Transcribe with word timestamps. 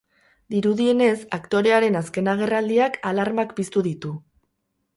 Dirudienez, 0.53 1.17
aktorearen 1.39 1.99
azken 2.01 2.31
agerraldiak 2.35 2.99
alarmak 3.13 3.55
piztu 3.61 3.87
ditu. 3.93 4.19